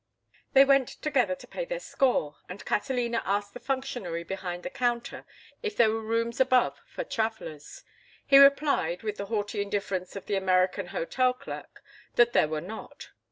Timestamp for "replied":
8.39-9.03